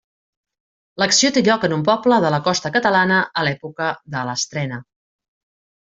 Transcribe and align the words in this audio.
L'acció 1.01 1.31
té 1.35 1.43
lloc 1.49 1.67
en 1.69 1.75
un 1.77 1.83
poble 1.91 2.19
de 2.25 2.33
la 2.37 2.41
costa 2.49 2.73
catalana, 2.79 3.21
a 3.43 3.47
l'època 3.49 3.91
de 4.17 4.25
l'estrena. 4.31 4.85